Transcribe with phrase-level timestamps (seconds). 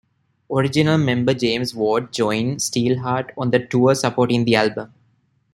[0.51, 4.91] Original member James Ward joined Steelheart on the tour supporting the album.